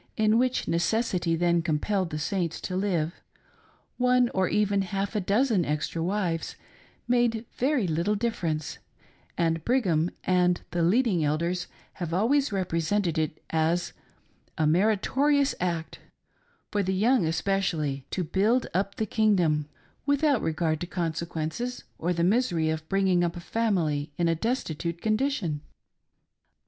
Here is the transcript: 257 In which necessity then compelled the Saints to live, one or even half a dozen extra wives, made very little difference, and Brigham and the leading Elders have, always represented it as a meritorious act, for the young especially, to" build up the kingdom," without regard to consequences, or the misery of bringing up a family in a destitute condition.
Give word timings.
257 0.17 0.33
In 0.33 0.39
which 0.39 0.67
necessity 0.67 1.35
then 1.35 1.61
compelled 1.61 2.09
the 2.09 2.17
Saints 2.17 2.59
to 2.59 2.75
live, 2.75 3.21
one 3.97 4.29
or 4.29 4.47
even 4.47 4.81
half 4.81 5.15
a 5.15 5.19
dozen 5.21 5.63
extra 5.63 6.01
wives, 6.01 6.55
made 7.07 7.45
very 7.57 7.85
little 7.85 8.15
difference, 8.15 8.79
and 9.37 9.63
Brigham 9.63 10.09
and 10.23 10.59
the 10.71 10.81
leading 10.81 11.23
Elders 11.23 11.67
have, 11.93 12.15
always 12.15 12.51
represented 12.51 13.19
it 13.19 13.43
as 13.51 13.93
a 14.57 14.65
meritorious 14.65 15.53
act, 15.59 15.99
for 16.71 16.81
the 16.81 16.95
young 16.95 17.27
especially, 17.27 18.03
to" 18.09 18.23
build 18.23 18.65
up 18.73 18.95
the 18.95 19.05
kingdom," 19.05 19.67
without 20.07 20.41
regard 20.41 20.79
to 20.81 20.87
consequences, 20.87 21.83
or 21.99 22.11
the 22.11 22.23
misery 22.23 22.71
of 22.71 22.89
bringing 22.89 23.23
up 23.23 23.35
a 23.35 23.39
family 23.39 24.11
in 24.17 24.27
a 24.27 24.33
destitute 24.33 24.99
condition. 24.99 25.61